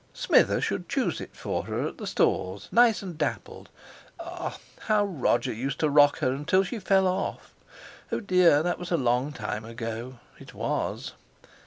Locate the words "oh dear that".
8.11-8.79